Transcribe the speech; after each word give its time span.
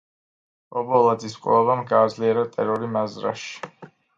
ობოლაძის 0.81 1.35
მკვლელობამ 1.41 1.83
გააძლიერა 1.93 2.47
ტერორი 2.57 2.93
მაზრაში. 2.97 3.97